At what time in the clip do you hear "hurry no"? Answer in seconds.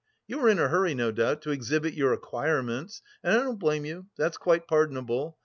0.67-1.11